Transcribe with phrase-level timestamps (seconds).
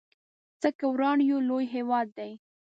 [0.61, 2.31] څه که وران يو لوی هيواد دی